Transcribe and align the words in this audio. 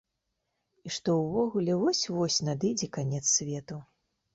І 0.87 0.93
што 0.95 1.17
ўвогуле 1.19 1.77
вось-вось 1.85 2.41
надыдзе 2.51 2.95
канец 3.01 3.25
свету. 3.39 3.85